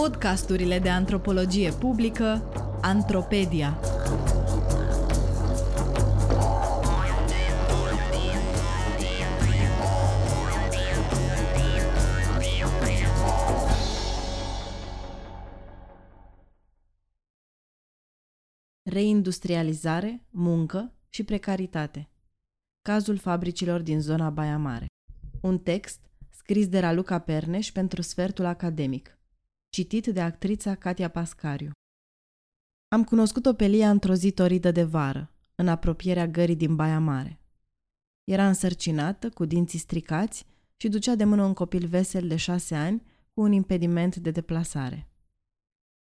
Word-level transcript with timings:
Podcasturile 0.00 0.78
de 0.78 0.88
antropologie 0.88 1.70
publică 1.72 2.52
Antropedia. 2.82 3.80
Reindustrializare, 18.82 20.26
muncă 20.30 20.94
și 21.08 21.24
precaritate. 21.24 22.08
Cazul 22.82 23.16
fabricilor 23.16 23.80
din 23.80 24.00
zona 24.00 24.30
Baia 24.30 24.58
Mare. 24.58 24.86
Un 25.42 25.58
text 25.58 26.00
scris 26.30 26.68
de 26.68 26.78
Raluca 26.78 27.18
Perneș 27.18 27.72
pentru 27.72 28.02
sfertul 28.02 28.44
academic. 28.44 29.19
Citit 29.72 30.06
de 30.06 30.20
actrița 30.20 30.74
Katia 30.74 31.10
Pascariu. 31.10 31.70
Am 32.88 33.04
cunoscut-o 33.04 33.54
pe 33.54 33.66
Lia 33.66 33.90
într-o 33.90 34.14
zi 34.14 34.30
toridă 34.30 34.70
de 34.70 34.84
vară, 34.84 35.30
în 35.54 35.68
apropierea 35.68 36.26
gării 36.26 36.56
din 36.56 36.76
Baia 36.76 37.00
Mare. 37.00 37.40
Era 38.24 38.46
însărcinată, 38.46 39.28
cu 39.28 39.44
dinții 39.44 39.78
stricați 39.78 40.46
și 40.76 40.88
ducea 40.88 41.14
de 41.14 41.24
mână 41.24 41.44
un 41.44 41.52
copil 41.52 41.86
vesel 41.86 42.28
de 42.28 42.36
șase 42.36 42.74
ani 42.74 43.02
cu 43.34 43.40
un 43.40 43.52
impediment 43.52 44.16
de 44.16 44.30
deplasare. 44.30 45.08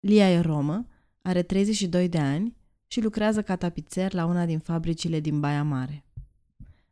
Lia 0.01 0.31
e 0.31 0.41
romă, 0.41 0.87
are 1.21 1.43
32 1.43 2.09
de 2.09 2.19
ani 2.19 2.57
și 2.87 3.01
lucrează 3.01 3.43
ca 3.43 3.57
tapițer 3.57 4.13
la 4.13 4.25
una 4.25 4.47
din 4.47 4.59
fabricile 4.59 5.21
din 5.21 5.41
Baia 5.41 5.63
Mare. 5.63 6.05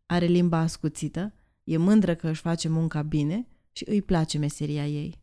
Are 0.06 0.26
limba 0.26 0.58
ascuțită, 0.58 1.34
e 1.64 1.76
mândră 1.76 2.14
că 2.14 2.28
își 2.28 2.40
face 2.40 2.68
munca 2.68 3.02
bine 3.02 3.46
și 3.72 3.84
îi 3.88 4.02
place 4.02 4.38
meseria 4.38 4.86
ei. 4.86 5.18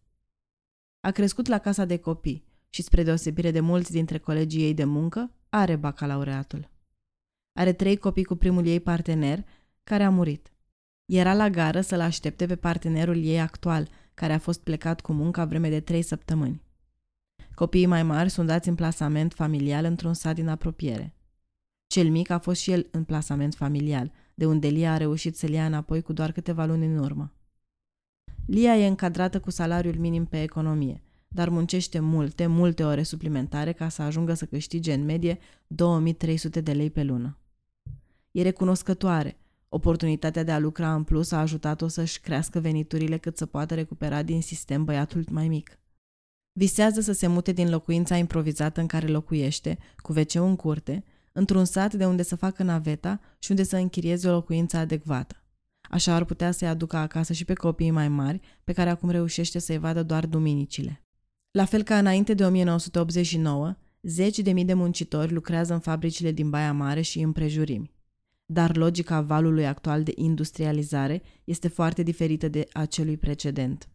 A 1.07 1.11
crescut 1.11 1.47
la 1.47 1.57
casa 1.57 1.85
de 1.85 1.97
copii 1.97 2.43
și, 2.69 2.81
spre 2.81 3.03
deosebire 3.03 3.51
de 3.51 3.59
mulți 3.59 3.91
dintre 3.91 4.17
colegii 4.17 4.63
ei 4.63 4.73
de 4.73 4.83
muncă, 4.83 5.31
are 5.49 5.75
bacalaureatul. 5.75 6.69
Are 7.53 7.73
trei 7.73 7.97
copii 7.97 8.23
cu 8.23 8.35
primul 8.35 8.65
ei 8.65 8.79
partener, 8.79 9.45
care 9.83 10.03
a 10.03 10.09
murit. 10.09 10.51
Era 11.05 11.33
la 11.33 11.49
gară 11.49 11.81
să-l 11.81 11.99
aștepte 11.99 12.45
pe 12.45 12.55
partenerul 12.55 13.23
ei 13.23 13.39
actual, 13.39 13.89
care 14.13 14.33
a 14.33 14.39
fost 14.39 14.59
plecat 14.59 15.01
cu 15.01 15.13
munca 15.13 15.45
vreme 15.45 15.69
de 15.69 15.79
trei 15.79 16.01
săptămâni. 16.01 16.61
Copiii 17.55 17.85
mai 17.85 18.03
mari 18.03 18.29
sunt 18.29 18.47
dați 18.47 18.69
în 18.69 18.75
plasament 18.75 19.33
familial 19.33 19.85
într-un 19.85 20.13
sat 20.13 20.35
din 20.35 20.47
apropiere. 20.47 21.15
Cel 21.85 22.09
mic 22.09 22.29
a 22.29 22.39
fost 22.39 22.61
și 22.61 22.71
el 22.71 22.87
în 22.91 23.03
plasament 23.03 23.55
familial, 23.55 24.11
de 24.33 24.45
unde 24.45 24.67
Lia 24.67 24.93
a 24.93 24.97
reușit 24.97 25.37
să-l 25.37 25.51
ia 25.51 25.65
înapoi 25.65 26.01
cu 26.01 26.13
doar 26.13 26.31
câteva 26.31 26.65
luni 26.65 26.85
în 26.85 26.97
urmă. 26.97 27.31
Lia 28.47 28.77
e 28.77 28.87
încadrată 28.87 29.39
cu 29.39 29.51
salariul 29.51 29.97
minim 29.97 30.25
pe 30.25 30.41
economie, 30.41 31.01
dar 31.27 31.49
muncește 31.49 31.99
multe, 31.99 32.45
multe 32.45 32.83
ore 32.83 33.03
suplimentare 33.03 33.71
ca 33.71 33.89
să 33.89 34.01
ajungă 34.01 34.33
să 34.33 34.45
câștige 34.45 34.93
în 34.93 35.05
medie 35.05 35.39
2300 35.67 36.61
de 36.61 36.71
lei 36.71 36.89
pe 36.89 37.03
lună. 37.03 37.37
E 38.31 38.41
recunoscătoare. 38.41 39.37
Oportunitatea 39.69 40.43
de 40.43 40.51
a 40.51 40.59
lucra 40.59 40.93
în 40.93 41.03
plus 41.03 41.31
a 41.31 41.39
ajutat-o 41.39 41.87
să-și 41.87 42.19
crească 42.19 42.59
veniturile 42.59 43.17
cât 43.17 43.37
să 43.37 43.45
poată 43.45 43.73
recupera 43.73 44.23
din 44.23 44.41
sistem 44.41 44.83
băiatul 44.83 45.25
mai 45.29 45.47
mic. 45.47 45.79
Visează 46.51 47.01
să 47.01 47.11
se 47.11 47.27
mute 47.27 47.51
din 47.51 47.69
locuința 47.69 48.15
improvizată 48.15 48.79
în 48.79 48.87
care 48.87 49.07
locuiește, 49.07 49.77
cu 49.97 50.11
wc 50.11 50.35
în 50.35 50.55
curte, 50.55 51.03
într-un 51.31 51.65
sat 51.65 51.93
de 51.93 52.05
unde 52.05 52.23
să 52.23 52.35
facă 52.35 52.63
naveta 52.63 53.19
și 53.39 53.51
unde 53.51 53.63
să 53.63 53.77
închirieze 53.77 54.29
o 54.29 54.31
locuință 54.31 54.77
adecvată. 54.77 55.41
Așa 55.89 56.13
ar 56.13 56.23
putea 56.23 56.51
să-i 56.51 56.67
aducă 56.67 56.97
acasă 56.97 57.33
și 57.33 57.45
pe 57.45 57.53
copiii 57.53 57.91
mai 57.91 58.07
mari, 58.07 58.39
pe 58.63 58.73
care 58.73 58.89
acum 58.89 59.09
reușește 59.09 59.59
să-i 59.59 59.77
vadă 59.77 60.03
doar 60.03 60.25
duminicile. 60.25 61.01
La 61.51 61.65
fel 61.65 61.83
ca 61.83 61.97
înainte 61.97 62.33
de 62.33 62.45
1989, 62.45 63.75
zeci 64.01 64.39
de 64.39 64.51
mii 64.51 64.65
de 64.65 64.73
muncitori 64.73 65.33
lucrează 65.33 65.73
în 65.73 65.79
fabricile 65.79 66.31
din 66.31 66.49
Baia 66.49 66.73
Mare 66.73 67.01
și 67.01 67.19
împrejurimi. 67.19 67.91
Dar 68.45 68.75
logica 68.75 69.21
valului 69.21 69.67
actual 69.67 70.03
de 70.03 70.11
industrializare 70.15 71.21
este 71.43 71.67
foarte 71.67 72.03
diferită 72.03 72.47
de 72.47 72.67
acelui 72.73 73.17
precedent. 73.17 73.89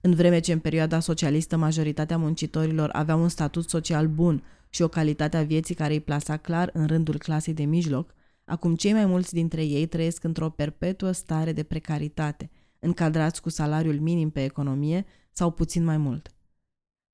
În 0.00 0.14
vreme 0.14 0.38
ce 0.38 0.52
în 0.52 0.58
perioada 0.58 1.00
socialistă 1.00 1.56
majoritatea 1.56 2.18
muncitorilor 2.18 2.90
aveau 2.92 3.22
un 3.22 3.28
statut 3.28 3.68
social 3.68 4.06
bun 4.06 4.42
și 4.68 4.82
o 4.82 4.88
calitate 4.88 5.36
a 5.36 5.42
vieții 5.42 5.74
care 5.74 5.92
îi 5.92 6.00
plasa 6.00 6.36
clar 6.36 6.70
în 6.72 6.86
rândul 6.86 7.18
clasei 7.18 7.54
de 7.54 7.64
mijloc, 7.64 8.14
acum 8.44 8.74
cei 8.74 8.92
mai 8.92 9.06
mulți 9.06 9.32
dintre 9.32 9.64
ei 9.64 9.86
trăiesc 9.86 10.24
într-o 10.24 10.50
perpetuă 10.50 11.12
stare 11.12 11.52
de 11.52 11.62
precaritate, 11.62 12.50
încadrați 12.78 13.42
cu 13.42 13.48
salariul 13.48 14.00
minim 14.00 14.30
pe 14.30 14.44
economie 14.44 15.04
sau 15.30 15.50
puțin 15.50 15.84
mai 15.84 15.96
mult. 15.96 16.34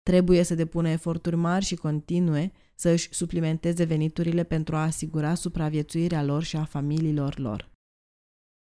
Trebuie 0.03 0.43
să 0.43 0.55
depună 0.55 0.89
eforturi 0.89 1.37
mari 1.37 1.65
și 1.65 1.75
continue 1.75 2.53
să 2.75 2.89
își 2.89 3.15
suplimenteze 3.15 3.85
veniturile 3.85 4.45
pentru 4.45 4.77
a 4.77 4.83
asigura 4.83 5.35
supraviețuirea 5.35 6.23
lor 6.23 6.43
și 6.43 6.57
a 6.57 6.65
familiilor 6.65 7.39
lor. 7.39 7.71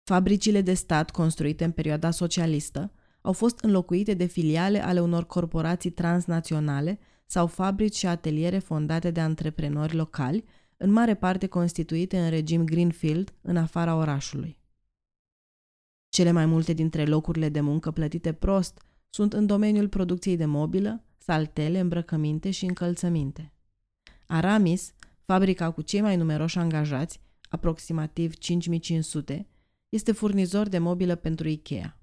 Fabricile 0.04 0.62
de 0.62 0.74
stat 0.74 1.12
construite 1.12 1.64
în 1.64 1.72
perioada 1.72 2.12
socialistă 2.12 2.92
au 3.22 3.32
fost 3.32 3.60
înlocuite 3.60 4.14
de 4.14 4.26
filiale 4.26 4.84
ale 4.84 5.00
unor 5.00 5.26
corporații 5.26 5.90
transnaționale 5.90 7.00
sau 7.26 7.48
fabrici 7.48 7.96
și 7.96 8.06
ateliere 8.06 8.60
fondate 8.60 9.12
de 9.12 9.20
antreprenori 9.20 9.96
locali, 9.96 10.44
în 10.84 10.92
mare 10.92 11.16
parte 11.16 11.48
constituite 11.48 12.20
în 12.20 12.30
regim 12.30 12.66
Greenfield 12.66 13.34
în 13.42 13.58
afara 13.58 13.96
orașului. 13.96 14.58
Cele 16.10 16.32
mai 16.32 16.46
multe 16.46 16.74
dintre 16.74 17.06
locurile 17.06 17.50
de 17.50 17.62
muncă 17.62 17.92
plătite 17.92 18.34
prost 18.34 18.82
sunt 19.10 19.34
în 19.34 19.46
domeniul 19.46 19.90
producției 19.90 20.38
de 20.38 20.46
mobilă, 20.46 21.04
saltele, 21.18 21.80
îmbrăcăminte 21.80 22.52
și 22.52 22.66
încălțăminte. 22.66 23.54
Aramis, 24.26 24.94
fabrica 25.26 25.72
cu 25.72 25.82
cei 25.82 26.02
mai 26.02 26.16
numeroși 26.16 26.58
angajați, 26.58 27.20
aproximativ 27.50 28.34
5500, 28.34 29.48
este 29.90 30.12
furnizor 30.12 30.68
de 30.68 30.78
mobilă 30.78 31.16
pentru 31.16 31.48
Ikea. 31.48 32.00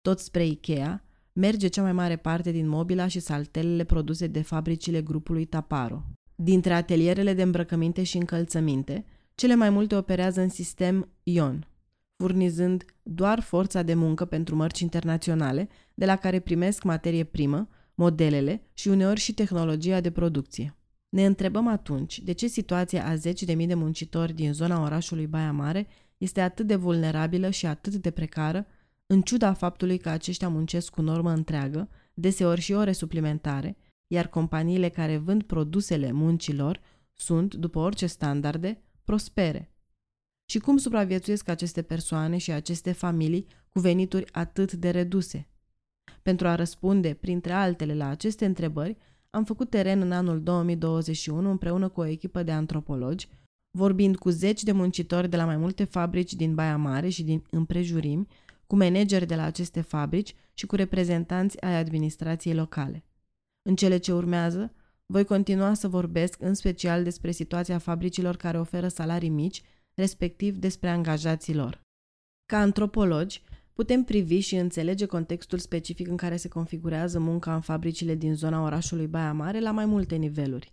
Tot 0.00 0.18
spre 0.18 0.46
Ikea 0.46 1.04
merge 1.32 1.68
cea 1.68 1.82
mai 1.82 1.92
mare 1.92 2.16
parte 2.16 2.50
din 2.50 2.68
mobila 2.68 3.06
și 3.06 3.20
saltelele 3.20 3.84
produse 3.84 4.26
de 4.26 4.42
fabricile 4.42 5.02
grupului 5.02 5.44
Taparo. 5.44 6.04
Dintre 6.40 6.72
atelierele 6.72 7.34
de 7.34 7.42
îmbrăcăminte 7.42 8.02
și 8.02 8.16
încălțăminte, 8.16 9.04
cele 9.34 9.54
mai 9.54 9.70
multe 9.70 9.96
operează 9.96 10.40
în 10.40 10.48
sistem 10.48 11.08
ION, 11.22 11.66
furnizând 12.16 12.84
doar 13.02 13.40
forța 13.40 13.82
de 13.82 13.94
muncă 13.94 14.24
pentru 14.24 14.56
mărci 14.56 14.80
internaționale, 14.80 15.68
de 15.94 16.04
la 16.06 16.16
care 16.16 16.38
primesc 16.38 16.82
materie 16.82 17.24
primă, 17.24 17.68
modelele 17.94 18.62
și 18.74 18.88
uneori 18.88 19.20
și 19.20 19.34
tehnologia 19.34 20.00
de 20.00 20.10
producție. 20.10 20.76
Ne 21.08 21.26
întrebăm 21.26 21.66
atunci 21.66 22.18
de 22.20 22.32
ce 22.32 22.46
situația 22.46 23.06
a 23.06 23.14
zeci 23.14 23.42
de 23.42 23.54
mii 23.54 23.66
de 23.66 23.74
muncitori 23.74 24.32
din 24.32 24.52
zona 24.52 24.82
orașului 24.82 25.26
Baia 25.26 25.52
Mare 25.52 25.86
este 26.18 26.40
atât 26.40 26.66
de 26.66 26.76
vulnerabilă 26.76 27.50
și 27.50 27.66
atât 27.66 27.94
de 27.94 28.10
precară 28.10 28.66
în 29.06 29.22
ciuda 29.22 29.52
faptului 29.52 29.98
că 29.98 30.08
aceștia 30.08 30.48
muncesc 30.48 30.90
cu 30.90 31.02
normă 31.02 31.32
întreagă, 31.32 31.88
deseori 32.14 32.60
și 32.60 32.72
ore 32.72 32.92
suplimentare, 32.92 33.76
iar 34.08 34.26
companiile 34.26 34.88
care 34.88 35.16
vând 35.16 35.42
produsele 35.42 36.12
muncilor 36.12 36.80
sunt, 37.14 37.54
după 37.54 37.78
orice 37.78 38.06
standarde, 38.06 38.82
prospere. 39.04 39.72
Și 40.50 40.58
cum 40.58 40.76
supraviețuiesc 40.76 41.48
aceste 41.48 41.82
persoane 41.82 42.38
și 42.38 42.50
aceste 42.50 42.92
familii 42.92 43.46
cu 43.68 43.80
venituri 43.80 44.32
atât 44.32 44.72
de 44.72 44.90
reduse? 44.90 45.48
Pentru 46.22 46.48
a 46.48 46.54
răspunde, 46.54 47.14
printre 47.14 47.52
altele, 47.52 47.94
la 47.94 48.08
aceste 48.08 48.44
întrebări, 48.44 48.96
am 49.30 49.44
făcut 49.44 49.70
teren 49.70 50.00
în 50.00 50.12
anul 50.12 50.42
2021 50.42 51.50
împreună 51.50 51.88
cu 51.88 52.00
o 52.00 52.04
echipă 52.04 52.42
de 52.42 52.52
antropologi, 52.52 53.28
vorbind 53.70 54.16
cu 54.16 54.28
zeci 54.28 54.62
de 54.62 54.72
muncitori 54.72 55.28
de 55.28 55.36
la 55.36 55.44
mai 55.44 55.56
multe 55.56 55.84
fabrici 55.84 56.34
din 56.34 56.54
Baia 56.54 56.76
Mare 56.76 57.08
și 57.08 57.22
din 57.22 57.44
împrejurimi, 57.50 58.26
cu 58.66 58.76
manageri 58.76 59.26
de 59.26 59.34
la 59.34 59.42
aceste 59.42 59.80
fabrici 59.80 60.34
și 60.54 60.66
cu 60.66 60.74
reprezentanți 60.74 61.60
ai 61.60 61.74
administrației 61.74 62.54
locale. 62.54 63.07
În 63.68 63.76
cele 63.76 63.96
ce 63.96 64.12
urmează, 64.12 64.72
voi 65.06 65.24
continua 65.24 65.74
să 65.74 65.88
vorbesc 65.88 66.40
în 66.40 66.54
special 66.54 67.02
despre 67.02 67.30
situația 67.30 67.78
fabricilor 67.78 68.36
care 68.36 68.58
oferă 68.58 68.88
salarii 68.88 69.28
mici, 69.28 69.62
respectiv 69.94 70.56
despre 70.56 70.88
angajații 70.88 71.54
lor. 71.54 71.80
Ca 72.46 72.58
antropologi, 72.58 73.42
putem 73.72 74.04
privi 74.04 74.38
și 74.38 74.56
înțelege 74.56 75.06
contextul 75.06 75.58
specific 75.58 76.08
în 76.08 76.16
care 76.16 76.36
se 76.36 76.48
configurează 76.48 77.18
munca 77.18 77.54
în 77.54 77.60
fabricile 77.60 78.14
din 78.14 78.34
zona 78.34 78.62
orașului 78.62 79.06
Baia 79.06 79.32
Mare 79.32 79.60
la 79.60 79.70
mai 79.70 79.86
multe 79.86 80.16
niveluri. 80.16 80.72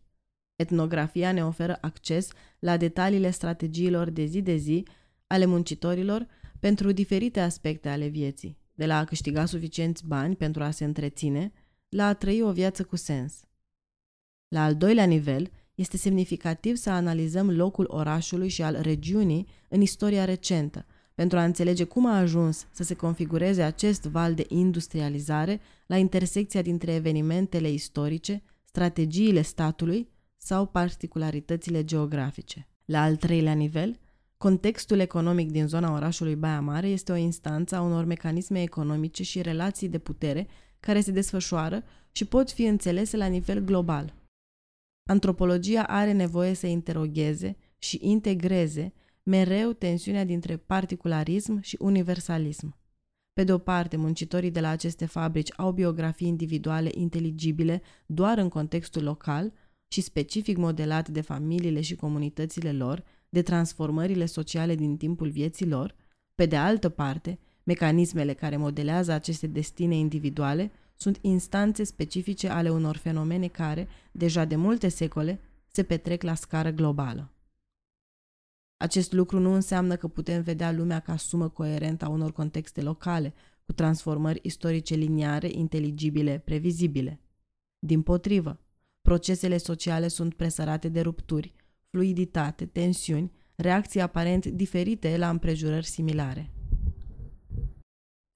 Etnografia 0.55 1.31
ne 1.31 1.45
oferă 1.45 1.77
acces 1.81 2.29
la 2.59 2.77
detaliile 2.77 3.29
strategiilor 3.29 4.09
de 4.09 4.25
zi 4.25 4.41
de 4.41 4.55
zi 4.55 4.87
ale 5.27 5.45
muncitorilor 5.45 6.27
pentru 6.59 6.91
diferite 6.91 7.39
aspecte 7.39 7.89
ale 7.89 8.07
vieții, 8.07 8.57
de 8.73 8.85
la 8.85 8.97
a 8.97 9.05
câștiga 9.05 9.45
suficienți 9.45 10.05
bani 10.07 10.35
pentru 10.35 10.63
a 10.63 10.71
se 10.71 10.83
întreține, 10.83 11.51
la 11.95 12.07
a 12.07 12.13
trăi 12.13 12.41
o 12.41 12.51
viață 12.51 12.83
cu 12.83 12.95
sens. 12.95 13.33
La 14.47 14.63
al 14.63 14.75
doilea 14.75 15.05
nivel, 15.05 15.51
este 15.75 15.97
semnificativ 15.97 16.75
să 16.75 16.89
analizăm 16.89 17.49
locul 17.49 17.85
orașului 17.89 18.47
și 18.47 18.61
al 18.61 18.81
regiunii 18.81 19.47
în 19.69 19.81
istoria 19.81 20.25
recentă, 20.25 20.85
pentru 21.13 21.37
a 21.37 21.43
înțelege 21.43 21.83
cum 21.83 22.05
a 22.05 22.17
ajuns 22.17 22.67
să 22.71 22.83
se 22.83 22.93
configureze 22.93 23.63
acest 23.63 24.05
val 24.05 24.33
de 24.33 24.45
industrializare 24.47 25.61
la 25.87 25.97
intersecția 25.97 26.61
dintre 26.61 26.93
evenimentele 26.93 27.69
istorice, 27.69 28.43
strategiile 28.63 29.41
statului 29.41 30.09
sau 30.37 30.65
particularitățile 30.65 31.83
geografice. 31.83 32.67
La 32.85 33.01
al 33.01 33.15
treilea 33.15 33.53
nivel, 33.53 33.99
contextul 34.37 34.99
economic 34.99 35.51
din 35.51 35.67
zona 35.67 35.93
orașului 35.93 36.35
Baia 36.35 36.61
Mare 36.61 36.87
este 36.87 37.11
o 37.11 37.15
instanță 37.15 37.75
a 37.75 37.81
unor 37.81 38.05
mecanisme 38.05 38.61
economice 38.61 39.23
și 39.23 39.41
relații 39.41 39.89
de 39.89 39.97
putere 39.97 40.47
care 40.79 41.01
se 41.01 41.11
desfășoară 41.11 41.83
și 42.11 42.25
pot 42.25 42.51
fi 42.51 42.63
înțelese 42.63 43.17
la 43.17 43.25
nivel 43.25 43.59
global. 43.59 44.13
Antropologia 45.09 45.83
are 45.83 46.11
nevoie 46.11 46.53
să 46.53 46.67
interogheze 46.67 47.57
și 47.77 47.99
integreze 48.01 48.93
mereu 49.23 49.73
tensiunea 49.73 50.25
dintre 50.25 50.57
particularism 50.57 51.59
și 51.61 51.77
universalism. 51.79 52.77
Pe 53.33 53.43
de 53.43 53.53
o 53.53 53.57
parte, 53.57 53.97
muncitorii 53.97 54.51
de 54.51 54.59
la 54.59 54.69
aceste 54.69 55.05
fabrici 55.05 55.53
au 55.55 55.71
biografii 55.71 56.27
individuale 56.27 56.89
inteligibile 56.93 57.81
doar 58.05 58.37
în 58.37 58.49
contextul 58.49 59.03
local 59.03 59.53
și 59.87 60.01
specific 60.01 60.57
modelat 60.57 61.09
de 61.09 61.21
familiile 61.21 61.81
și 61.81 61.95
comunitățile 61.95 62.71
lor, 62.71 63.03
de 63.29 63.41
transformările 63.41 64.25
sociale 64.25 64.75
din 64.75 64.97
timpul 64.97 65.29
vieții 65.29 65.67
lor. 65.67 65.95
Pe 66.35 66.45
de 66.45 66.55
altă 66.55 66.89
parte, 66.89 67.39
mecanismele 67.65 68.33
care 68.33 68.57
modelează 68.57 69.11
aceste 69.11 69.47
destine 69.47 69.95
individuale 69.95 70.71
sunt 70.95 71.17
instanțe 71.21 71.83
specifice 71.83 72.47
ale 72.47 72.69
unor 72.69 72.97
fenomene 72.97 73.47
care, 73.47 73.87
deja 74.11 74.45
de 74.45 74.55
multe 74.55 74.87
secole, 74.87 75.39
se 75.67 75.83
petrec 75.83 76.23
la 76.23 76.35
scară 76.35 76.69
globală. 76.69 77.29
Acest 78.77 79.11
lucru 79.11 79.39
nu 79.39 79.53
înseamnă 79.53 79.95
că 79.95 80.07
putem 80.07 80.41
vedea 80.41 80.71
lumea 80.71 80.99
ca 80.99 81.17
sumă 81.17 81.49
coerentă 81.49 82.05
a 82.05 82.09
unor 82.09 82.31
contexte 82.31 82.81
locale, 82.81 83.33
cu 83.65 83.73
transformări 83.73 84.39
istorice 84.43 84.95
liniare, 84.95 85.49
inteligibile, 85.51 86.41
previzibile. 86.45 87.19
Din 87.79 88.01
potrivă, 88.01 88.59
procesele 89.01 89.57
sociale 89.57 90.07
sunt 90.07 90.33
presărate 90.33 90.89
de 90.89 91.01
rupturi, 91.01 91.53
fluiditate, 91.89 92.65
tensiuni, 92.65 93.31
reacții 93.55 94.01
aparent 94.01 94.45
diferite 94.45 95.17
la 95.17 95.29
împrejurări 95.29 95.85
similare. 95.85 96.54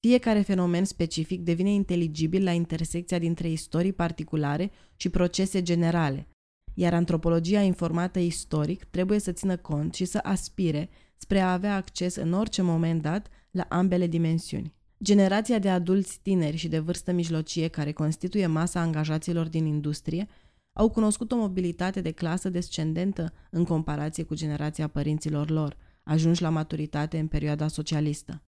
Fiecare 0.02 0.42
fenomen 0.42 0.86
specific 0.86 1.42
devine 1.42 1.72
inteligibil 1.72 2.44
la 2.44 2.52
intersecția 2.52 3.20
dintre 3.20 3.50
istorii 3.50 3.94
particulare 3.94 4.72
și 4.96 5.10
procese 5.10 5.62
generale, 5.62 6.28
iar 6.74 6.94
antropologia 6.94 7.62
informată 7.62 8.20
istoric 8.20 8.84
trebuie 8.84 9.20
să 9.20 9.32
țină 9.32 9.58
cont 9.58 9.94
și 9.94 10.06
să 10.06 10.20
aspire 10.24 10.90
spre 11.18 11.40
a 11.40 11.52
avea 11.52 11.76
acces 11.76 12.16
în 12.16 12.34
orice 12.34 12.62
moment 12.62 13.02
dat 13.02 13.28
la 13.52 13.66
ambele 13.70 14.08
dimensiuni. 14.08 14.74
Generația 15.04 15.60
de 15.60 15.70
adulți 15.70 16.20
tineri 16.22 16.58
și 16.58 16.68
de 16.68 16.80
vârstă 16.80 17.12
mijlocie 17.12 17.68
care 17.68 17.92
constituie 17.92 18.48
masa 18.48 18.80
angajaților 18.80 19.48
din 19.48 19.66
industrie 19.66 20.28
au 20.74 20.90
cunoscut 20.90 21.32
o 21.32 21.36
mobilitate 21.36 22.02
de 22.02 22.12
clasă 22.12 22.50
descendentă 22.50 23.34
în 23.50 23.64
comparație 23.64 24.24
cu 24.24 24.36
generația 24.36 24.88
părinților 24.88 25.50
lor, 25.50 25.78
ajunși 26.04 26.42
la 26.42 26.50
maturitate 26.50 27.20
în 27.20 27.28
perioada 27.28 27.68
socialistă. 27.68 28.44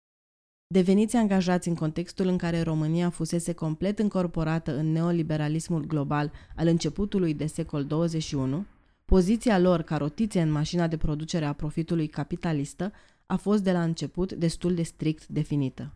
Deveniți 0.72 1.16
angajați 1.16 1.68
în 1.68 1.74
contextul 1.74 2.26
în 2.26 2.36
care 2.36 2.62
România 2.62 3.10
fusese 3.10 3.52
complet 3.52 3.98
încorporată 3.98 4.76
în 4.76 4.92
neoliberalismul 4.92 5.84
global 5.86 6.32
al 6.56 6.66
începutului 6.66 7.34
de 7.34 7.46
secol 7.46 7.84
21, 7.84 8.66
poziția 9.04 9.58
lor 9.58 9.82
ca 9.82 9.96
rotițe 9.96 10.40
în 10.40 10.50
mașina 10.50 10.86
de 10.86 10.96
producere 10.96 11.44
a 11.44 11.52
profitului 11.52 12.06
capitalistă 12.06 12.92
a 13.26 13.36
fost 13.36 13.62
de 13.62 13.72
la 13.72 13.82
început 13.82 14.32
destul 14.32 14.74
de 14.74 14.82
strict 14.82 15.26
definită. 15.26 15.92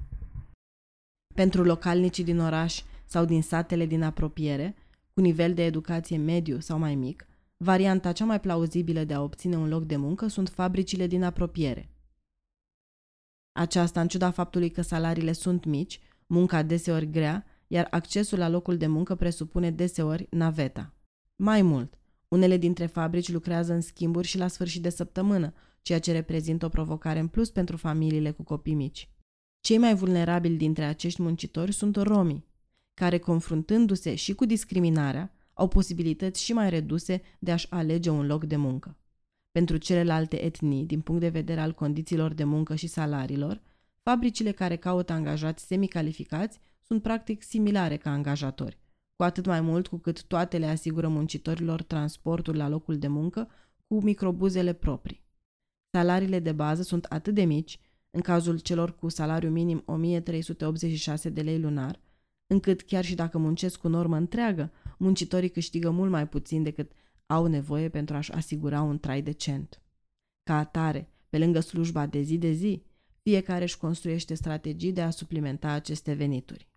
Pentru 1.35 1.63
localnicii 1.63 2.25
din 2.25 2.39
oraș 2.39 2.83
sau 3.05 3.25
din 3.25 3.43
satele 3.43 3.87
din 3.87 4.03
apropiere, 4.03 4.75
cu 5.13 5.21
nivel 5.21 5.55
de 5.55 5.65
educație 5.65 6.17
mediu 6.17 6.61
sau 6.61 6.79
mai 6.79 6.95
mic, 6.95 7.27
varianta 7.57 8.13
cea 8.13 8.25
mai 8.25 8.41
plauzibilă 8.41 9.05
de 9.05 9.15
a 9.15 9.23
obține 9.23 9.57
un 9.57 9.69
loc 9.69 9.85
de 9.85 9.97
muncă 9.97 10.27
sunt 10.27 10.49
fabricile 10.49 11.07
din 11.07 11.23
apropiere– 11.23 11.89
aceasta 13.57 14.01
în 14.01 14.09
ciuda 14.09 14.31
faptului 14.31 14.71
că 14.71 14.83
salariile 14.83 15.33
sunt 15.33 15.65
mici, 15.65 16.01
munca 16.27 16.63
deseori 16.63 17.11
grea, 17.11 17.47
iar 17.67 17.87
accesul 17.91 18.39
la 18.39 18.49
locul 18.49 18.77
de 18.77 18.87
muncă 18.87 19.15
presupune 19.15 19.71
deseori 19.71 20.27
naveta. 20.31 20.95
Mai 21.37 21.63
mult, 21.63 21.99
unele 22.29 22.57
dintre 22.57 22.87
fabrici 22.87 23.33
lucrează 23.33 23.73
în 23.73 23.81
schimburi 23.81 24.27
și 24.27 24.39
la 24.39 24.49
sfârșit 24.49 24.83
de 24.83 24.89
săptămână, 24.89 25.55
ceea 25.83 25.99
ce 25.99 26.13
reprezintă 26.13 26.67
o 26.67 26.69
provocare 26.69 27.19
în 27.19 27.29
plus 27.29 27.51
pentru 27.51 27.77
familiile 27.77 28.31
cu 28.31 28.43
copii 28.43 28.75
mici. 28.75 29.09
Cei 29.61 29.79
mai 29.79 29.95
vulnerabili 29.95 30.57
dintre 30.57 30.85
acești 30.85 31.23
muncitori 31.23 31.73
sunt 31.73 31.97
romii, 31.97 32.47
care, 32.95 33.19
confruntându-se 33.19 34.15
și 34.15 34.35
cu 34.35 34.45
discriminarea, 34.45 35.33
au 35.53 35.69
posibilități 35.69 36.43
și 36.43 36.53
mai 36.53 36.71
reduse 36.71 37.23
de 37.39 37.53
a-și 37.53 37.67
alege 37.71 38.11
un 38.11 38.27
loc 38.27 38.45
de 38.45 38.57
muncă. 38.57 38.99
Pentru 39.59 39.77
celelalte 39.77 40.45
etnii, 40.45 40.85
din 40.85 41.01
punct 41.01 41.21
de 41.21 41.29
vedere 41.29 41.61
al 41.61 41.73
condițiilor 41.73 42.33
de 42.33 42.45
muncă 42.45 42.75
și 42.75 42.87
salariilor, 42.87 43.61
fabricile 44.03 44.53
care 44.53 44.77
caută 44.77 45.13
angajați 45.13 45.67
semicalificați 45.67 46.61
sunt 46.83 47.03
practic 47.03 47.43
similare 47.43 47.97
ca 47.97 48.11
angajatori, 48.11 48.79
cu 49.17 49.23
atât 49.23 49.47
mai 49.47 49.61
mult 49.61 49.87
cu 49.87 49.97
cât 49.97 50.25
toate 50.25 50.59
le 50.59 50.67
asigură 50.67 51.09
muncitorilor 51.09 51.83
transportul 51.83 52.57
la 52.57 52.69
locul 52.69 52.99
de 52.99 53.07
muncă 53.07 53.49
cu 53.87 54.03
microbuzele 54.03 54.73
proprii. 54.73 55.25
Salariile 55.91 56.39
de 56.39 56.53
bază 56.53 56.83
sunt 56.83 57.05
atât 57.05 57.35
de 57.35 57.45
mici, 57.45 57.79
în 58.11 58.21
cazul 58.21 58.59
celor 58.59 58.95
cu 58.95 59.09
salariu 59.09 59.51
minim 59.51 59.83
1386 59.87 61.29
de 61.29 61.43
lei 61.43 61.61
lunar, 61.61 62.01
încât 62.47 62.83
chiar 62.83 63.05
și 63.05 63.15
dacă 63.15 63.39
muncesc 63.39 63.79
cu 63.81 63.89
normă 63.89 64.17
întreagă, 64.17 64.73
muncitorii 64.99 65.51
câștigă 65.51 65.91
mult 65.91 66.11
mai 66.11 66.29
puțin 66.29 66.63
decât 66.63 66.93
au 67.27 67.47
nevoie 67.47 67.89
pentru 67.89 68.17
a-și 68.17 68.33
asigura 68.33 68.83
un 68.83 68.99
trai 68.99 69.23
decent. 69.23 69.81
Ca 70.43 70.59
atare, 70.59 71.09
pe 71.29 71.39
lângă 71.39 71.61
slujba 71.61 72.07
de 72.07 72.21
zi 72.21 72.39
de 72.39 72.53
zi, 72.53 72.83
fiecare 73.23 73.63
își 73.63 73.79
construiește 73.79 74.35
strategii 74.35 74.93
de 74.93 75.03
a 75.03 75.11
suplimenta 75.11 75.69
aceste 75.69 76.13
venituri. 76.13 76.69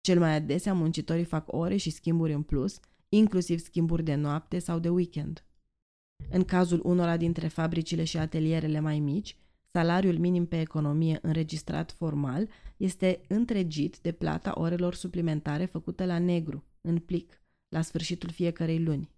Cel 0.00 0.18
mai 0.18 0.34
adesea 0.34 0.74
muncitorii 0.74 1.24
fac 1.24 1.52
ore 1.52 1.76
și 1.76 1.90
schimburi 1.90 2.32
în 2.32 2.42
plus, 2.42 2.80
inclusiv 3.08 3.58
schimburi 3.58 4.02
de 4.02 4.14
noapte 4.14 4.58
sau 4.58 4.78
de 4.78 4.88
weekend. 4.88 5.44
În 6.30 6.44
cazul 6.44 6.80
unora 6.84 7.16
dintre 7.16 7.48
fabricile 7.48 8.04
și 8.04 8.18
atelierele 8.18 8.80
mai 8.80 8.98
mici, 8.98 9.36
salariul 9.70 10.18
minim 10.18 10.46
pe 10.46 10.60
economie 10.60 11.18
înregistrat 11.22 11.92
formal 11.92 12.48
este 12.76 13.20
întregit 13.28 13.98
de 13.98 14.12
plata 14.12 14.52
orelor 14.54 14.94
suplimentare 14.94 15.64
făcute 15.64 16.06
la 16.06 16.18
negru, 16.18 16.64
în 16.80 16.98
plic, 16.98 17.42
la 17.68 17.82
sfârșitul 17.82 18.30
fiecarei 18.30 18.82
luni 18.82 19.13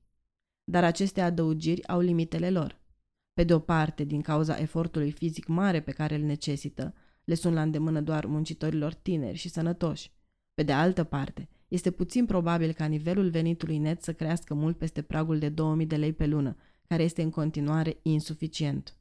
dar 0.71 0.85
aceste 0.85 1.21
adăugiri 1.21 1.87
au 1.89 2.01
limitele 2.01 2.51
lor. 2.51 2.81
Pe 3.33 3.45
de 3.45 3.55
o 3.55 3.59
parte, 3.59 4.05
din 4.05 4.21
cauza 4.21 4.59
efortului 4.59 5.11
fizic 5.11 5.47
mare 5.47 5.81
pe 5.81 5.91
care 5.91 6.15
îl 6.15 6.23
necesită, 6.23 6.95
le 7.25 7.35
sunt 7.35 7.55
la 7.55 7.63
îndemână 7.63 8.01
doar 8.01 8.27
muncitorilor 8.27 8.95
tineri 8.95 9.37
și 9.37 9.49
sănătoși. 9.49 10.11
Pe 10.55 10.63
de 10.63 10.73
altă 10.73 11.05
parte, 11.05 11.49
este 11.69 11.91
puțin 11.91 12.27
probabil 12.27 12.73
ca 12.73 12.85
nivelul 12.85 13.31
venitului 13.31 13.79
net 13.79 14.03
să 14.03 14.13
crească 14.13 14.55
mult 14.55 14.79
peste 14.79 15.03
pragul 15.03 15.39
de 15.39 15.49
2000 15.49 15.87
de 15.87 15.97
lei 15.97 16.13
pe 16.13 16.27
lună, 16.27 16.57
care 16.87 17.03
este 17.03 17.23
în 17.23 17.31
continuare 17.31 17.99
insuficient. 18.03 18.97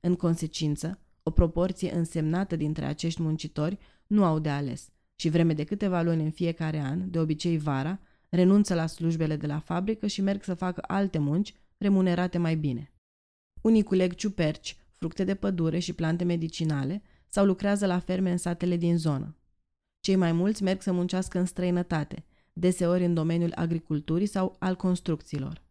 În 0.00 0.14
consecință, 0.14 0.98
o 1.22 1.30
proporție 1.30 1.94
însemnată 1.94 2.56
dintre 2.56 2.84
acești 2.84 3.22
muncitori 3.22 3.78
nu 4.06 4.24
au 4.24 4.38
de 4.38 4.48
ales 4.48 4.88
și 5.14 5.28
vreme 5.28 5.54
de 5.54 5.64
câteva 5.64 6.02
luni 6.02 6.22
în 6.22 6.30
fiecare 6.30 6.78
an, 6.78 7.10
de 7.10 7.18
obicei 7.18 7.58
vara, 7.58 8.00
renunță 8.30 8.74
la 8.74 8.86
slujbele 8.86 9.36
de 9.36 9.46
la 9.46 9.58
fabrică 9.58 10.06
și 10.06 10.20
merg 10.20 10.42
să 10.42 10.54
facă 10.54 10.82
alte 10.86 11.18
munci 11.18 11.54
remunerate 11.76 12.38
mai 12.38 12.56
bine. 12.56 12.92
Unii 13.60 13.82
culeg 13.82 14.14
ciuperci, 14.14 14.76
fructe 14.92 15.24
de 15.24 15.34
pădure 15.34 15.78
și 15.78 15.92
plante 15.92 16.24
medicinale 16.24 17.02
sau 17.28 17.44
lucrează 17.44 17.86
la 17.86 17.98
ferme 17.98 18.30
în 18.30 18.36
satele 18.36 18.76
din 18.76 18.98
zonă. 18.98 19.36
Cei 20.00 20.16
mai 20.16 20.32
mulți 20.32 20.62
merg 20.62 20.82
să 20.82 20.92
muncească 20.92 21.38
în 21.38 21.44
străinătate, 21.44 22.24
deseori 22.52 23.04
în 23.04 23.14
domeniul 23.14 23.52
agriculturii 23.54 24.26
sau 24.26 24.56
al 24.58 24.76
construcțiilor. 24.76 25.62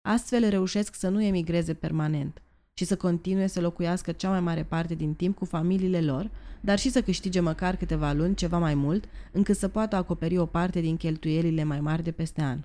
Astfel 0.00 0.48
reușesc 0.48 0.94
să 0.94 1.08
nu 1.08 1.22
emigreze 1.22 1.74
permanent, 1.74 2.42
și 2.74 2.84
să 2.84 2.96
continue 2.96 3.46
să 3.46 3.60
locuiască 3.60 4.12
cea 4.12 4.28
mai 4.30 4.40
mare 4.40 4.64
parte 4.64 4.94
din 4.94 5.14
timp 5.14 5.36
cu 5.36 5.44
familiile 5.44 6.00
lor, 6.00 6.30
dar 6.60 6.78
și 6.78 6.90
să 6.90 7.02
câștige 7.02 7.40
măcar 7.40 7.76
câteva 7.76 8.12
luni 8.12 8.34
ceva 8.34 8.58
mai 8.58 8.74
mult, 8.74 9.04
încât 9.32 9.56
să 9.56 9.68
poată 9.68 9.96
acoperi 9.96 10.38
o 10.38 10.46
parte 10.46 10.80
din 10.80 10.96
cheltuielile 10.96 11.64
mai 11.64 11.80
mari 11.80 12.02
de 12.02 12.12
peste 12.12 12.42
an. 12.42 12.64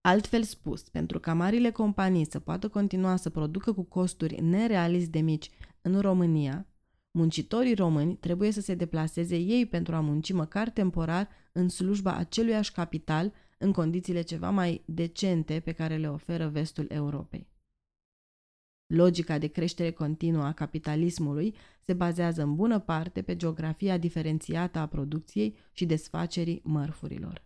Altfel 0.00 0.42
spus, 0.42 0.82
pentru 0.82 1.20
ca 1.20 1.34
marile 1.34 1.70
companii 1.70 2.26
să 2.30 2.38
poată 2.38 2.68
continua 2.68 3.16
să 3.16 3.30
producă 3.30 3.72
cu 3.72 3.82
costuri 3.82 4.40
nerealist 4.42 5.10
de 5.10 5.20
mici 5.20 5.50
în 5.82 6.00
România, 6.00 6.66
muncitorii 7.10 7.74
români 7.74 8.16
trebuie 8.16 8.50
să 8.50 8.60
se 8.60 8.74
deplaseze 8.74 9.36
ei 9.36 9.66
pentru 9.66 9.94
a 9.94 10.00
munci 10.00 10.32
măcar 10.32 10.70
temporar 10.70 11.28
în 11.52 11.68
slujba 11.68 12.16
aceluiași 12.16 12.72
capital 12.72 13.32
în 13.58 13.72
condițiile 13.72 14.22
ceva 14.22 14.50
mai 14.50 14.82
decente 14.84 15.60
pe 15.64 15.72
care 15.72 15.96
le 15.96 16.08
oferă 16.10 16.48
vestul 16.48 16.86
Europei. 16.88 17.54
Logica 18.86 19.38
de 19.38 19.46
creștere 19.46 19.90
continuă 19.90 20.44
a 20.44 20.52
capitalismului 20.52 21.54
se 21.80 21.92
bazează 21.92 22.42
în 22.42 22.54
bună 22.54 22.78
parte 22.78 23.22
pe 23.22 23.36
geografia 23.36 23.98
diferențiată 23.98 24.78
a 24.78 24.86
producției 24.86 25.56
și 25.72 25.86
desfacerii 25.86 26.60
mărfurilor. 26.64 27.44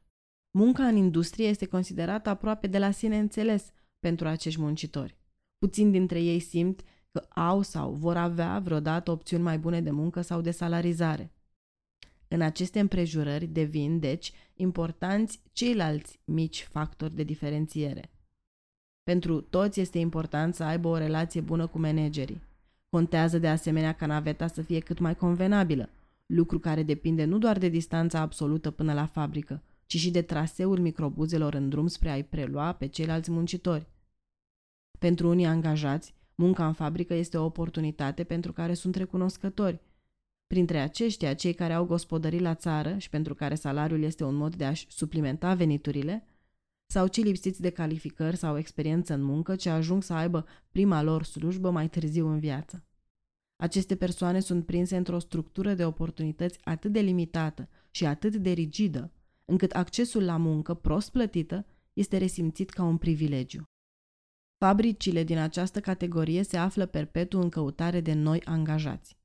Munca 0.50 0.86
în 0.86 0.96
industrie 0.96 1.46
este 1.46 1.66
considerată 1.66 2.28
aproape 2.28 2.66
de 2.66 2.78
la 2.78 2.90
sine 2.90 3.18
înțeles 3.18 3.72
pentru 3.98 4.28
acești 4.28 4.60
muncitori. 4.60 5.18
Puțin 5.58 5.90
dintre 5.90 6.22
ei 6.22 6.40
simt 6.40 6.82
că 7.12 7.26
au 7.28 7.62
sau 7.62 7.92
vor 7.92 8.16
avea 8.16 8.58
vreodată 8.58 9.10
opțiuni 9.10 9.42
mai 9.42 9.58
bune 9.58 9.80
de 9.80 9.90
muncă 9.90 10.20
sau 10.20 10.40
de 10.40 10.50
salarizare. 10.50 11.32
În 12.28 12.40
aceste 12.40 12.80
împrejurări 12.80 13.46
devin, 13.46 13.98
deci, 13.98 14.32
importanți 14.54 15.42
ceilalți 15.52 16.20
mici 16.24 16.68
factori 16.70 17.14
de 17.14 17.22
diferențiere. 17.22 18.10
Pentru 19.10 19.40
toți 19.40 19.80
este 19.80 19.98
important 19.98 20.54
să 20.54 20.62
aibă 20.62 20.88
o 20.88 20.96
relație 20.96 21.40
bună 21.40 21.66
cu 21.66 21.78
managerii. 21.78 22.40
Contează 22.88 23.38
de 23.38 23.48
asemenea 23.48 23.92
ca 23.92 24.06
naveta 24.06 24.46
să 24.46 24.62
fie 24.62 24.78
cât 24.78 24.98
mai 24.98 25.16
convenabilă, 25.16 25.88
lucru 26.26 26.58
care 26.58 26.82
depinde 26.82 27.24
nu 27.24 27.38
doar 27.38 27.58
de 27.58 27.68
distanța 27.68 28.20
absolută 28.20 28.70
până 28.70 28.92
la 28.92 29.06
fabrică, 29.06 29.62
ci 29.86 29.96
și 29.96 30.10
de 30.10 30.22
traseul 30.22 30.78
microbuzelor 30.78 31.54
în 31.54 31.68
drum 31.68 31.86
spre 31.86 32.10
a-i 32.10 32.24
prelua 32.24 32.72
pe 32.72 32.86
ceilalți 32.86 33.30
muncitori. 33.30 33.86
Pentru 34.98 35.28
unii 35.28 35.46
angajați, 35.46 36.14
munca 36.34 36.66
în 36.66 36.72
fabrică 36.72 37.14
este 37.14 37.36
o 37.36 37.44
oportunitate 37.44 38.24
pentru 38.24 38.52
care 38.52 38.74
sunt 38.74 38.94
recunoscători. 38.94 39.80
Printre 40.46 40.78
aceștia, 40.78 41.34
cei 41.34 41.52
care 41.52 41.72
au 41.72 41.84
gospodării 41.84 42.40
la 42.40 42.54
țară 42.54 42.98
și 42.98 43.10
pentru 43.10 43.34
care 43.34 43.54
salariul 43.54 44.02
este 44.02 44.24
un 44.24 44.34
mod 44.34 44.54
de 44.54 44.64
a-și 44.64 44.86
suplimenta 44.88 45.54
veniturile, 45.54 46.24
sau 46.90 47.06
cei 47.06 47.24
lipsiți 47.24 47.60
de 47.60 47.70
calificări 47.70 48.36
sau 48.36 48.58
experiență 48.58 49.14
în 49.14 49.22
muncă 49.22 49.56
ce 49.56 49.70
ajung 49.70 50.02
să 50.02 50.12
aibă 50.12 50.46
prima 50.70 51.02
lor 51.02 51.24
slujbă 51.24 51.70
mai 51.70 51.88
târziu 51.88 52.28
în 52.28 52.38
viață. 52.38 52.84
Aceste 53.56 53.96
persoane 53.96 54.40
sunt 54.40 54.66
prinse 54.66 54.96
într-o 54.96 55.18
structură 55.18 55.74
de 55.74 55.84
oportunități 55.84 56.58
atât 56.64 56.92
de 56.92 57.00
limitată 57.00 57.68
și 57.90 58.06
atât 58.06 58.36
de 58.36 58.50
rigidă, 58.50 59.12
încât 59.44 59.72
accesul 59.72 60.24
la 60.24 60.36
muncă 60.36 60.74
prost 60.74 61.10
plătită 61.10 61.66
este 61.92 62.16
resimțit 62.16 62.70
ca 62.70 62.82
un 62.82 62.96
privilegiu. 62.96 63.62
Fabricile 64.58 65.24
din 65.24 65.38
această 65.38 65.80
categorie 65.80 66.42
se 66.42 66.56
află 66.56 66.86
perpetu 66.86 67.38
în 67.38 67.48
căutare 67.48 68.00
de 68.00 68.12
noi 68.12 68.42
angajați. 68.44 69.16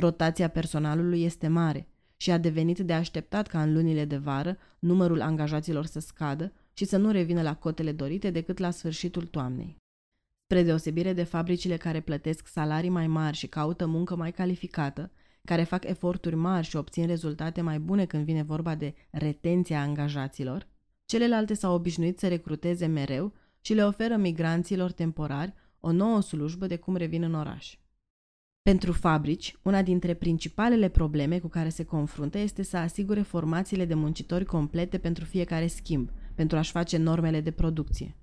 Rotația 0.00 0.48
personalului 0.48 1.22
este 1.22 1.48
mare 1.48 1.88
și 2.16 2.30
a 2.30 2.38
devenit 2.38 2.78
de 2.78 2.92
așteptat 2.92 3.46
ca 3.46 3.62
în 3.62 3.72
lunile 3.72 4.04
de 4.04 4.16
vară 4.16 4.56
numărul 4.78 5.20
angajaților 5.20 5.86
să 5.86 6.00
scadă 6.00 6.52
și 6.80 6.86
să 6.86 6.96
nu 6.96 7.10
revină 7.10 7.42
la 7.42 7.54
cotele 7.56 7.92
dorite 7.92 8.30
decât 8.30 8.58
la 8.58 8.70
sfârșitul 8.70 9.26
toamnei. 9.26 9.76
Spre 10.44 10.62
deosebire 10.62 11.12
de 11.12 11.22
fabricile 11.22 11.76
care 11.76 12.00
plătesc 12.00 12.46
salarii 12.46 12.88
mai 12.88 13.06
mari 13.06 13.36
și 13.36 13.46
caută 13.46 13.86
muncă 13.86 14.16
mai 14.16 14.32
calificată, 14.32 15.10
care 15.44 15.62
fac 15.62 15.84
eforturi 15.84 16.34
mari 16.34 16.66
și 16.66 16.76
obțin 16.76 17.06
rezultate 17.06 17.60
mai 17.60 17.78
bune 17.78 18.04
când 18.04 18.24
vine 18.24 18.42
vorba 18.42 18.74
de 18.74 18.94
retenția 19.10 19.80
angajaților, 19.80 20.66
celelalte 21.04 21.54
s-au 21.54 21.74
obișnuit 21.74 22.18
să 22.18 22.28
recruteze 22.28 22.86
mereu 22.86 23.32
și 23.60 23.74
le 23.74 23.84
oferă 23.84 24.16
migranților 24.16 24.92
temporari 24.92 25.54
o 25.80 25.92
nouă 25.92 26.20
slujbă 26.20 26.66
de 26.66 26.76
cum 26.76 26.96
revin 26.96 27.22
în 27.22 27.34
oraș. 27.34 27.78
Pentru 28.62 28.92
fabrici, 28.92 29.56
una 29.62 29.82
dintre 29.82 30.14
principalele 30.14 30.88
probleme 30.88 31.38
cu 31.38 31.48
care 31.48 31.68
se 31.68 31.84
confruntă 31.84 32.38
este 32.38 32.62
să 32.62 32.76
asigure 32.76 33.22
formațiile 33.22 33.84
de 33.84 33.94
muncitori 33.94 34.44
complete 34.44 34.98
pentru 34.98 35.24
fiecare 35.24 35.66
schimb, 35.66 36.10
pentru 36.40 36.58
a-și 36.58 36.70
face 36.70 36.96
normele 36.96 37.40
de 37.40 37.50
producție. 37.50 38.16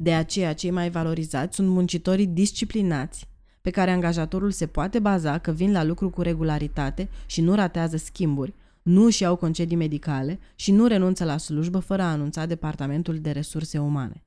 De 0.00 0.14
aceea, 0.14 0.52
cei 0.52 0.70
mai 0.70 0.90
valorizați 0.90 1.54
sunt 1.54 1.68
muncitorii 1.68 2.26
disciplinați, 2.26 3.28
pe 3.60 3.70
care 3.70 3.90
angajatorul 3.90 4.50
se 4.50 4.66
poate 4.66 4.98
baza 4.98 5.38
că 5.38 5.50
vin 5.50 5.72
la 5.72 5.82
lucru 5.82 6.10
cu 6.10 6.22
regularitate 6.22 7.08
și 7.26 7.40
nu 7.40 7.54
ratează 7.54 7.96
schimburi, 7.96 8.54
nu 8.82 9.04
își 9.04 9.22
iau 9.22 9.36
concedii 9.36 9.76
medicale 9.76 10.38
și 10.54 10.72
nu 10.72 10.86
renunță 10.86 11.24
la 11.24 11.36
slujbă 11.36 11.78
fără 11.78 12.02
a 12.02 12.10
anunța 12.10 12.46
Departamentul 12.46 13.18
de 13.18 13.30
Resurse 13.30 13.78
Umane. 13.78 14.24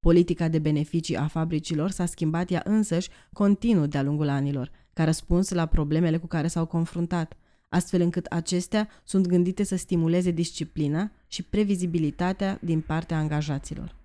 Politica 0.00 0.48
de 0.48 0.58
beneficii 0.58 1.16
a 1.16 1.26
fabricilor 1.26 1.90
s-a 1.90 2.06
schimbat 2.06 2.50
ea 2.50 2.62
însăși 2.64 3.08
continuu 3.32 3.86
de-a 3.86 4.02
lungul 4.02 4.28
anilor, 4.28 4.70
ca 4.92 5.04
răspuns 5.04 5.50
la 5.50 5.66
problemele 5.66 6.16
cu 6.16 6.26
care 6.26 6.48
s-au 6.48 6.66
confruntat, 6.66 7.36
astfel 7.74 8.00
încât 8.00 8.26
acestea 8.26 8.88
sunt 9.04 9.26
gândite 9.26 9.62
să 9.62 9.76
stimuleze 9.76 10.30
disciplina 10.30 11.12
și 11.26 11.42
previzibilitatea 11.42 12.58
din 12.62 12.80
partea 12.80 13.18
angajaților. 13.18 13.96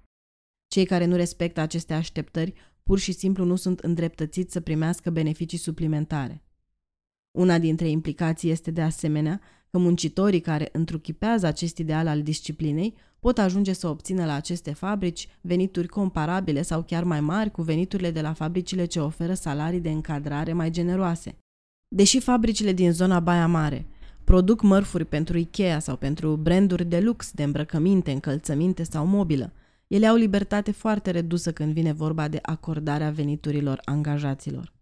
Cei 0.67 0.85
care 0.85 1.05
nu 1.05 1.15
respectă 1.15 1.59
aceste 1.59 1.93
așteptări 1.93 2.53
pur 2.83 2.99
și 2.99 3.11
simplu 3.11 3.43
nu 3.43 3.55
sunt 3.55 3.79
îndreptățiți 3.79 4.53
să 4.53 4.59
primească 4.59 5.09
beneficii 5.09 5.57
suplimentare. 5.57 6.43
Una 7.31 7.57
dintre 7.59 7.87
implicații 7.89 8.49
este 8.49 8.71
de 8.71 8.81
asemenea 8.81 9.41
că 9.69 9.77
muncitorii 9.77 10.39
care 10.39 10.69
întruchipează 10.71 11.45
acest 11.45 11.77
ideal 11.77 12.07
al 12.07 12.21
disciplinei 12.21 12.95
pot 13.19 13.37
ajunge 13.37 13.73
să 13.73 13.87
obțină 13.87 14.25
la 14.25 14.33
aceste 14.33 14.73
fabrici 14.73 15.27
venituri 15.41 15.87
comparabile 15.87 16.61
sau 16.61 16.83
chiar 16.83 17.03
mai 17.03 17.21
mari 17.21 17.51
cu 17.51 17.61
veniturile 17.61 18.11
de 18.11 18.21
la 18.21 18.33
fabricile 18.33 18.85
ce 18.85 18.99
oferă 18.99 19.33
salarii 19.33 19.79
de 19.79 19.89
încadrare 19.89 20.53
mai 20.53 20.69
generoase. 20.69 21.37
Deși 21.91 22.19
fabricile 22.19 22.71
din 22.71 22.91
zona 22.91 23.19
Baia 23.19 23.47
Mare 23.47 23.87
produc 24.23 24.61
mărfuri 24.61 25.05
pentru 25.05 25.37
Ikea 25.37 25.79
sau 25.79 25.95
pentru 25.97 26.35
branduri 26.35 26.85
de 26.85 26.99
lux 26.99 27.31
de 27.31 27.43
îmbrăcăminte, 27.43 28.11
încălțăminte 28.11 28.83
sau 28.83 29.05
mobilă, 29.05 29.53
ele 29.87 30.07
au 30.07 30.15
libertate 30.15 30.71
foarte 30.71 31.11
redusă 31.11 31.51
când 31.51 31.73
vine 31.73 31.91
vorba 31.91 32.27
de 32.27 32.39
acordarea 32.41 33.09
veniturilor 33.09 33.81
angajaților. 33.83 34.73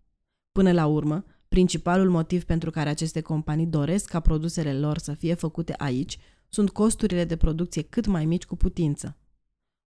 Până 0.51 0.71
la 0.71 0.85
urmă, 0.85 1.25
principalul 1.47 2.09
motiv 2.09 2.43
pentru 2.43 2.69
care 2.69 2.89
aceste 2.89 3.21
companii 3.21 3.65
doresc 3.65 4.09
ca 4.09 4.19
produsele 4.19 4.73
lor 4.73 4.97
să 4.97 5.13
fie 5.13 5.33
făcute 5.33 5.73
aici 5.77 6.17
sunt 6.49 6.69
costurile 6.69 7.23
de 7.23 7.35
producție 7.35 7.81
cât 7.81 8.05
mai 8.05 8.25
mici 8.25 8.45
cu 8.45 8.55
putință. 8.55 9.17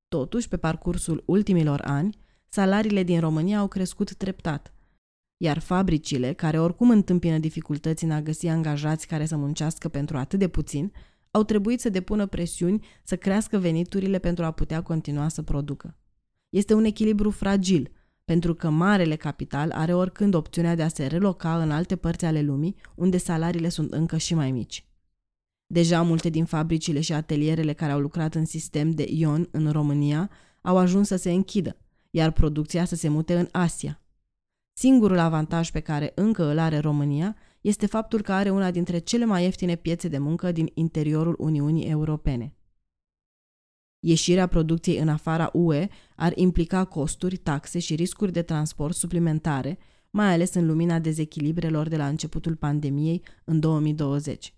Totuși, 0.08 0.48
pe 0.48 0.58
parcursul 0.58 1.24
ultimilor 1.26 1.82
ani, 1.84 2.18
salariile 2.48 3.04
din 3.04 3.20
România 3.20 3.60
au 3.60 3.68
crescut 3.68 4.14
treptat, 4.14 4.74
iar 5.44 5.60
fabricile, 5.60 6.34
care 6.34 6.60
oricum 6.60 6.90
întâmpină 6.90 7.38
dificultăți 7.38 8.04
în 8.04 8.12
a 8.12 8.22
găsi 8.22 8.48
angajați 8.48 9.08
care 9.08 9.26
să 9.26 9.36
muncească 9.36 9.90
pentru 9.90 10.18
atât 10.18 10.40
de 10.40 10.48
puțin, 10.48 10.92
au 11.32 11.44
trebuit 11.44 11.80
să 11.80 11.90
depună 11.90 12.26
presiuni 12.26 12.86
să 13.04 13.16
crească 13.16 13.58
veniturile 13.58 14.20
pentru 14.20 14.46
a 14.46 14.52
putea 14.52 14.82
continua 14.82 15.28
să 15.28 15.42
producă. 15.42 15.98
Este 16.50 16.74
un 16.74 16.84
echilibru 16.84 17.30
fragil, 17.30 17.92
pentru 18.26 18.54
că 18.54 18.70
marele 18.70 19.16
capital 19.16 19.72
are 19.72 19.94
oricând 19.94 20.34
opțiunea 20.34 20.76
de 20.76 20.84
a 20.84 20.88
se 20.88 21.06
reloca 21.06 21.62
în 21.62 21.72
alte 21.72 21.96
părți 21.96 22.26
ale 22.26 22.42
lumii, 22.42 22.76
unde 22.96 23.18
salariile 23.18 23.70
sunt 23.70 23.92
încă 23.92 24.18
și 24.18 24.34
mai 24.34 24.52
mici. 24.52 24.86
Deja 25.66 26.02
multe 26.02 26.30
din 26.30 26.46
fabricile 26.46 27.02
și 27.02 27.14
atelierele 27.14 27.74
care 27.74 27.92
au 27.92 28.00
lucrat 28.00 28.36
în 28.36 28.46
sistem 28.46 28.92
de 28.92 29.06
ion 29.10 29.48
în 29.52 29.72
România 29.72 30.30
au 30.62 30.78
ajuns 30.78 31.08
să 31.08 31.16
se 31.16 31.32
închidă, 31.32 31.78
iar 32.10 32.32
producția 32.32 32.86
să 32.86 32.96
se 32.96 33.10
mute 33.10 33.40
în 33.40 33.48
Asia. 33.52 34.01
Singurul 34.74 35.18
avantaj 35.18 35.72
pe 35.72 35.80
care 35.80 36.12
încă 36.16 36.44
îl 36.52 36.58
are 36.58 36.78
România 36.78 37.36
este 37.62 37.86
faptul 37.86 38.22
că 38.22 38.34
are 38.34 38.50
una 38.50 38.72
dintre 38.72 39.00
cele 39.00 39.26
mai 39.26 39.44
ieftine 39.44 39.76
piețe 39.76 40.08
de 40.08 40.18
muncă 40.18 40.52
din 40.52 40.72
interiorul 40.74 41.36
Uniunii 41.40 41.90
Europene. 41.90 42.56
Ieșirea 44.00 44.48
producției 44.48 44.98
în 44.98 45.10
afara 45.10 45.50
UE 45.54 45.88
ar 46.16 46.32
implica 46.36 46.86
costuri, 46.86 47.38
taxe 47.38 47.80
și 47.80 47.96
riscuri 47.96 48.32
de 48.32 48.42
transport 48.42 48.96
suplimentare, 48.96 49.78
mai 50.10 50.34
ales 50.34 50.54
în 50.54 50.66
lumina 50.66 51.00
dezechilibrelor 51.00 51.88
de 51.88 51.98
la 51.98 52.08
începutul 52.08 52.56
pandemiei 52.56 53.24
în 53.44 53.60
2020. 53.60 54.54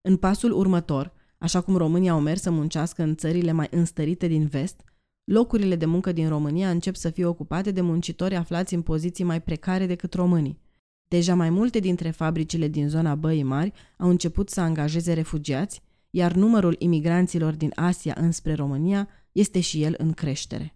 În 0.00 0.16
pasul 0.16 0.52
următor, 0.52 1.12
așa 1.38 1.60
cum 1.60 1.76
România 1.76 2.12
au 2.12 2.20
mers 2.20 2.40
să 2.40 2.50
muncească 2.50 3.02
în 3.02 3.16
țările 3.16 3.52
mai 3.52 3.68
înstărite 3.70 4.26
din 4.26 4.46
vest, 4.46 4.84
locurile 5.24 5.76
de 5.76 5.86
muncă 5.86 6.12
din 6.12 6.28
România 6.28 6.70
încep 6.70 6.94
să 6.94 7.10
fie 7.10 7.24
ocupate 7.24 7.70
de 7.70 7.80
muncitori 7.80 8.36
aflați 8.36 8.74
în 8.74 8.82
poziții 8.82 9.24
mai 9.24 9.42
precare 9.42 9.86
decât 9.86 10.14
românii. 10.14 10.60
Deja 11.08 11.34
mai 11.34 11.50
multe 11.50 11.78
dintre 11.78 12.10
fabricile 12.10 12.68
din 12.68 12.88
zona 12.88 13.14
Băii 13.14 13.42
Mari 13.42 13.72
au 13.98 14.08
început 14.08 14.48
să 14.48 14.60
angajeze 14.60 15.12
refugiați, 15.12 15.82
iar 16.10 16.32
numărul 16.32 16.76
imigranților 16.78 17.54
din 17.54 17.72
Asia 17.74 18.14
înspre 18.16 18.54
România 18.54 19.08
este 19.32 19.60
și 19.60 19.82
el 19.82 19.94
în 19.98 20.12
creștere. 20.12 20.74